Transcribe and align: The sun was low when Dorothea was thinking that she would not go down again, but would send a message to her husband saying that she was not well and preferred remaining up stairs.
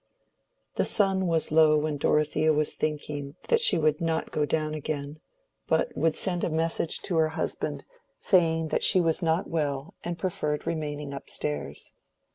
The 0.77 0.85
sun 0.85 1.27
was 1.27 1.51
low 1.51 1.77
when 1.77 1.97
Dorothea 1.97 2.51
was 2.53 2.73
thinking 2.73 3.35
that 3.49 3.61
she 3.61 3.77
would 3.77 4.01
not 4.01 4.31
go 4.31 4.45
down 4.47 4.73
again, 4.73 5.19
but 5.67 5.95
would 5.95 6.17
send 6.17 6.43
a 6.43 6.49
message 6.49 7.03
to 7.03 7.17
her 7.17 7.29
husband 7.29 7.85
saying 8.17 8.69
that 8.69 8.83
she 8.83 8.99
was 8.99 9.21
not 9.21 9.47
well 9.47 9.93
and 10.03 10.17
preferred 10.17 10.65
remaining 10.65 11.13
up 11.13 11.29
stairs. 11.29 11.93